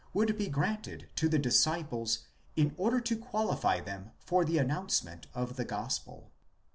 [0.15, 5.27] would be granted to the disciples in order to qualify them for the announce ment
[5.35, 6.31] of the gospel.